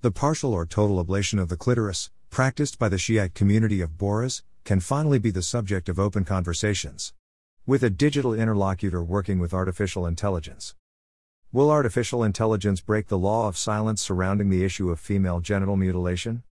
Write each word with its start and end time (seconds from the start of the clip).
The 0.00 0.12
partial 0.12 0.52
or 0.52 0.64
total 0.64 1.04
ablation 1.04 1.40
of 1.40 1.48
the 1.48 1.56
clitoris, 1.56 2.08
practiced 2.30 2.78
by 2.78 2.88
the 2.88 2.98
Shiite 2.98 3.34
community 3.34 3.80
of 3.80 3.98
Bohras, 3.98 4.42
can 4.62 4.78
finally 4.78 5.18
be 5.18 5.32
the 5.32 5.42
subject 5.42 5.88
of 5.88 5.98
open 5.98 6.24
conversations. 6.24 7.14
With 7.66 7.82
a 7.82 7.90
digital 7.90 8.32
interlocutor 8.32 9.02
working 9.02 9.40
with 9.40 9.52
artificial 9.52 10.06
intelligence. 10.06 10.76
Will 11.50 11.68
artificial 11.68 12.22
intelligence 12.22 12.80
break 12.80 13.08
the 13.08 13.18
law 13.18 13.48
of 13.48 13.58
silence 13.58 14.00
surrounding 14.00 14.50
the 14.50 14.64
issue 14.64 14.88
of 14.88 15.00
female 15.00 15.40
genital 15.40 15.76
mutilation? 15.76 16.44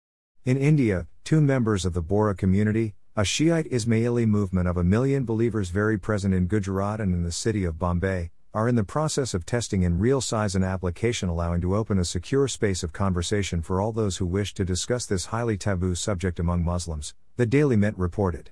In 0.43 0.57
India, 0.57 1.05
two 1.23 1.39
members 1.39 1.85
of 1.85 1.93
the 1.93 2.01
Bohra 2.01 2.35
community, 2.35 2.95
a 3.15 3.23
Shiite 3.23 3.69
Ismaili 3.69 4.25
movement 4.25 4.67
of 4.67 4.75
a 4.75 4.83
million 4.83 5.23
believers 5.23 5.69
very 5.69 5.99
present 5.99 6.33
in 6.33 6.47
Gujarat 6.47 6.99
and 6.99 7.13
in 7.13 7.21
the 7.21 7.31
city 7.31 7.63
of 7.63 7.77
Bombay, 7.77 8.31
are 8.55 8.69
in 8.69 8.75
the 8.75 8.85
process 8.85 9.33
of 9.33 9.45
testing 9.45 9.81
in 9.81 9.99
real 9.99 10.21
size 10.21 10.55
an 10.55 10.63
application 10.63 11.27
allowing 11.27 11.59
to 11.59 11.75
open 11.75 11.99
a 11.99 12.05
secure 12.05 12.47
space 12.47 12.83
of 12.83 12.93
conversation 12.93 13.61
for 13.61 13.81
all 13.81 13.91
those 13.91 14.15
who 14.15 14.25
wish 14.25 14.53
to 14.53 14.63
discuss 14.63 15.05
this 15.05 15.25
highly 15.25 15.57
taboo 15.57 15.93
subject 15.93 16.39
among 16.39 16.63
Muslims, 16.63 17.13
the 17.35 17.45
Daily 17.45 17.75
Mint 17.75 17.97
reported. 17.97 18.51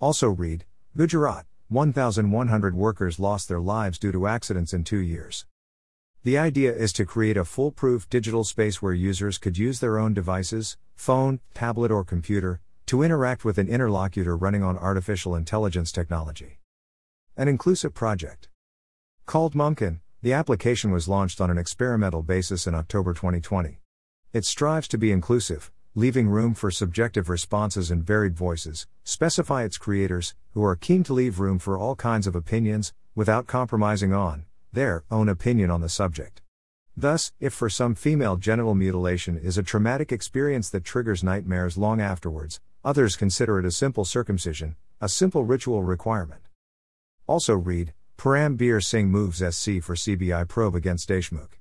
Also 0.00 0.28
read 0.28 0.64
Gujarat 0.96 1.46
1,100 1.68 2.74
workers 2.74 3.20
lost 3.20 3.48
their 3.48 3.60
lives 3.60 3.96
due 3.96 4.10
to 4.10 4.26
accidents 4.26 4.74
in 4.74 4.82
two 4.82 4.98
years. 4.98 5.46
The 6.24 6.36
idea 6.36 6.74
is 6.74 6.92
to 6.94 7.06
create 7.06 7.36
a 7.36 7.44
foolproof 7.44 8.10
digital 8.10 8.42
space 8.42 8.82
where 8.82 8.92
users 8.92 9.38
could 9.38 9.56
use 9.56 9.78
their 9.78 9.98
own 9.98 10.14
devices, 10.14 10.76
phone, 10.96 11.38
tablet, 11.54 11.92
or 11.92 12.02
computer, 12.02 12.60
to 12.86 13.04
interact 13.04 13.44
with 13.44 13.58
an 13.58 13.68
interlocutor 13.68 14.36
running 14.36 14.64
on 14.64 14.76
artificial 14.76 15.36
intelligence 15.36 15.92
technology. 15.92 16.58
An 17.36 17.46
inclusive 17.46 17.94
project. 17.94 18.48
Called 19.26 19.54
Mumkin, 19.54 20.00
the 20.20 20.32
application 20.32 20.90
was 20.90 21.08
launched 21.08 21.40
on 21.40 21.50
an 21.50 21.58
experimental 21.58 22.22
basis 22.22 22.66
in 22.66 22.74
October 22.74 23.14
2020. 23.14 23.78
It 24.32 24.44
strives 24.44 24.88
to 24.88 24.98
be 24.98 25.12
inclusive, 25.12 25.70
leaving 25.94 26.28
room 26.28 26.54
for 26.54 26.70
subjective 26.70 27.28
responses 27.28 27.90
and 27.90 28.04
varied 28.04 28.36
voices, 28.36 28.86
specify 29.04 29.62
its 29.64 29.78
creators, 29.78 30.34
who 30.52 30.64
are 30.64 30.76
keen 30.76 31.02
to 31.04 31.14
leave 31.14 31.40
room 31.40 31.58
for 31.58 31.78
all 31.78 31.96
kinds 31.96 32.26
of 32.26 32.34
opinions, 32.34 32.92
without 33.14 33.46
compromising 33.46 34.12
on 34.12 34.44
their 34.72 35.04
own 35.10 35.28
opinion 35.28 35.70
on 35.70 35.80
the 35.80 35.88
subject. 35.88 36.42
Thus, 36.96 37.32
if 37.40 37.52
for 37.52 37.68
some 37.70 37.94
female 37.94 38.36
genital 38.36 38.74
mutilation 38.74 39.38
is 39.38 39.56
a 39.56 39.62
traumatic 39.62 40.12
experience 40.12 40.68
that 40.70 40.84
triggers 40.84 41.22
nightmares 41.22 41.78
long 41.78 42.00
afterwards, 42.00 42.60
Others 42.84 43.14
consider 43.14 43.60
it 43.60 43.64
a 43.64 43.70
simple 43.70 44.04
circumcision, 44.04 44.74
a 45.00 45.08
simple 45.08 45.44
ritual 45.44 45.84
requirement. 45.84 46.42
Also 47.28 47.54
read, 47.54 47.94
Parambir 48.22 48.80
Singh 48.80 49.10
moves 49.10 49.38
SC 49.38 49.82
for 49.82 49.96
CBI 49.96 50.46
probe 50.46 50.76
against 50.76 51.08
Deshmukh. 51.08 51.58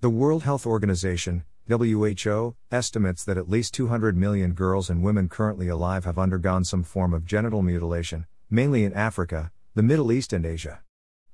The 0.00 0.08
World 0.08 0.42
Health 0.42 0.64
Organization, 0.64 1.44
WHO, 1.68 2.56
estimates 2.72 3.22
that 3.22 3.36
at 3.36 3.50
least 3.50 3.74
200 3.74 4.16
million 4.16 4.54
girls 4.54 4.88
and 4.88 5.02
women 5.02 5.28
currently 5.28 5.68
alive 5.68 6.06
have 6.06 6.18
undergone 6.18 6.64
some 6.64 6.84
form 6.84 7.12
of 7.12 7.26
genital 7.26 7.60
mutilation, 7.60 8.24
mainly 8.48 8.82
in 8.84 8.94
Africa, 8.94 9.52
the 9.74 9.82
Middle 9.82 10.10
East, 10.10 10.32
and 10.32 10.46
Asia. 10.46 10.80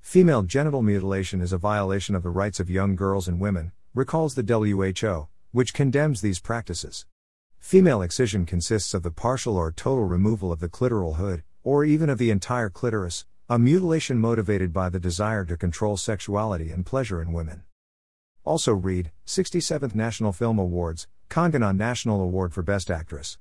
Female 0.00 0.42
genital 0.42 0.82
mutilation 0.82 1.40
is 1.40 1.52
a 1.52 1.56
violation 1.56 2.16
of 2.16 2.24
the 2.24 2.28
rights 2.28 2.58
of 2.58 2.68
young 2.68 2.96
girls 2.96 3.28
and 3.28 3.38
women, 3.38 3.70
recalls 3.94 4.34
the 4.34 4.42
WHO, 4.42 5.28
which 5.52 5.72
condemns 5.72 6.22
these 6.22 6.40
practices. 6.40 7.06
Female 7.60 8.02
excision 8.02 8.44
consists 8.46 8.94
of 8.94 9.04
the 9.04 9.12
partial 9.12 9.56
or 9.56 9.70
total 9.70 10.06
removal 10.06 10.50
of 10.50 10.58
the 10.58 10.68
clitoral 10.68 11.18
hood, 11.18 11.44
or 11.62 11.84
even 11.84 12.10
of 12.10 12.18
the 12.18 12.32
entire 12.32 12.68
clitoris, 12.68 13.26
a 13.50 13.58
mutilation 13.58 14.16
motivated 14.16 14.72
by 14.72 14.88
the 14.88 15.00
desire 15.00 15.44
to 15.44 15.56
control 15.56 15.96
sexuality 15.96 16.70
and 16.70 16.86
pleasure 16.86 17.20
in 17.20 17.32
women. 17.32 17.64
Also 18.44 18.72
read 18.72 19.10
67th 19.26 19.92
National 19.92 20.30
Film 20.30 20.56
Awards, 20.60 21.08
Kangana 21.28 21.76
National 21.76 22.20
Award 22.20 22.54
for 22.54 22.62
Best 22.62 22.92
Actress. 22.92 23.38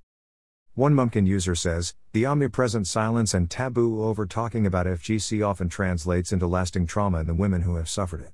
One 0.74 0.96
Mumkin 0.96 1.28
user 1.28 1.54
says, 1.54 1.94
the 2.12 2.26
omnipresent 2.26 2.88
silence 2.88 3.36
and 3.36 3.52
taboo 3.52 4.04
over 4.04 4.26
talking 4.26 4.66
about 4.66 4.88
FGC 4.88 5.48
often 5.48 5.70
translates 5.70 6.32
into 6.32 6.48
lasting 6.48 6.88
trauma 6.88 7.20
in 7.20 7.28
the 7.28 7.36
women 7.36 7.62
who 7.62 7.76
have 7.76 7.88
suffered 7.88 8.22
it. 8.22 8.34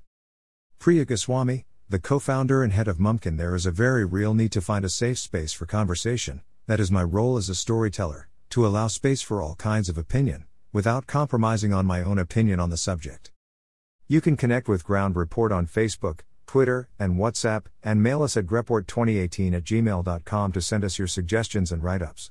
Priya 0.78 1.04
Goswami, 1.04 1.66
the 1.90 1.98
co 1.98 2.18
founder 2.18 2.62
and 2.62 2.72
head 2.72 2.88
of 2.88 2.98
Mumkin, 2.98 3.36
there 3.36 3.54
is 3.54 3.66
a 3.66 3.70
very 3.70 4.06
real 4.06 4.32
need 4.32 4.52
to 4.52 4.62
find 4.62 4.86
a 4.86 4.88
safe 4.88 5.18
space 5.18 5.52
for 5.52 5.66
conversation. 5.66 6.40
That 6.68 6.80
is 6.80 6.90
my 6.90 7.02
role 7.02 7.36
as 7.36 7.50
a 7.50 7.54
storyteller, 7.54 8.28
to 8.48 8.66
allow 8.66 8.86
space 8.86 9.20
for 9.20 9.42
all 9.42 9.56
kinds 9.56 9.90
of 9.90 9.98
opinion, 9.98 10.45
without 10.72 11.06
compromising 11.06 11.72
on 11.72 11.86
my 11.86 12.02
own 12.02 12.18
opinion 12.18 12.60
on 12.60 12.70
the 12.70 12.76
subject. 12.76 13.30
You 14.08 14.20
can 14.20 14.36
connect 14.36 14.68
with 14.68 14.84
Ground 14.84 15.16
Report 15.16 15.50
on 15.50 15.66
Facebook, 15.66 16.20
Twitter, 16.46 16.88
and 16.98 17.16
WhatsApp, 17.16 17.66
and 17.82 18.02
mail 18.02 18.22
us 18.22 18.36
at 18.36 18.46
greport2018 18.46 19.54
at 19.54 19.64
gmail.com 19.64 20.52
to 20.52 20.60
send 20.62 20.84
us 20.84 20.98
your 20.98 21.08
suggestions 21.08 21.72
and 21.72 21.82
write 21.82 22.02
ups. 22.02 22.30